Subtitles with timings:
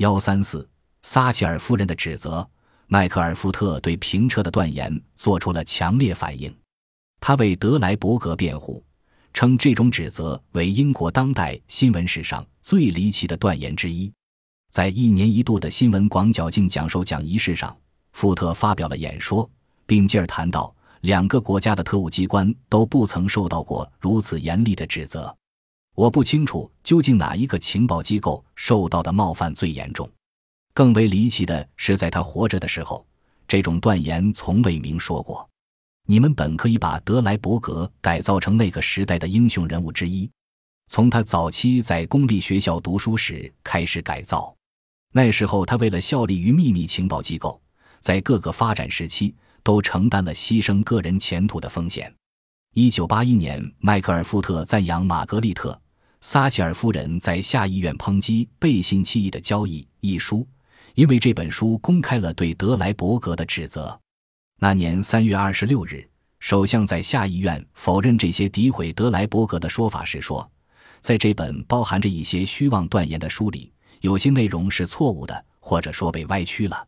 [0.00, 0.66] 幺三四，
[1.02, 2.48] 撒切尔夫人的指责。
[2.86, 6.50] 迈克尔·福特对评车的断言做出了强烈反应，
[7.20, 8.82] 他为德莱伯格辩护，
[9.34, 14.10] 称这种指责为英国当代新闻史上最离奇的断言之一。
[14.70, 17.76] 在一年一度的新闻广角镜讲授奖仪式上，
[18.12, 19.48] 福特发表了演说，
[19.84, 25.36] 并继而谈到两个国家的特务机关都不曾受到过如此严厉的指责。
[26.00, 30.10] 我不清楚究竟哪一个情报机构受到的冒犯最严重。
[30.72, 33.06] 更为离奇的是，在他活着的时候，
[33.46, 35.46] 这种断言从未明说过。
[36.06, 40.30] 你们本可以把德莱伯格改造成那个时代的英雄人物之一，
[40.88, 44.56] 从他早期在公立学校读书时开始改造。
[45.12, 47.60] 那时候，他为了效力于秘密情报机构，
[48.00, 52.10] 在各个发展时期都承担了牺牲个人前途的风险。
[52.72, 55.72] 一九八一年，迈克尔·福特赞扬玛格丽特·
[56.20, 60.46] 撒切尔夫人在下议院抨击背信弃义的交易一书。
[60.94, 63.98] 因为这本书公开了对德莱伯格的指责。
[64.58, 66.06] 那年三月二十六日，
[66.40, 70.50] 首相在下议院否认这些诋毁德莱伯格的说法时说
[71.00, 76.86] ：“在这本包含着一些虚妄断言的书里，有些内容是错误的，或者说被歪曲了。”